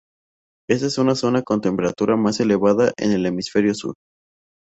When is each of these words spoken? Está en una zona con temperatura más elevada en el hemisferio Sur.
Está 0.67 0.87
en 0.87 1.05
una 1.05 1.13
zona 1.13 1.43
con 1.43 1.61
temperatura 1.61 2.15
más 2.15 2.39
elevada 2.39 2.91
en 2.97 3.11
el 3.11 3.23
hemisferio 3.23 3.75
Sur. 3.75 3.93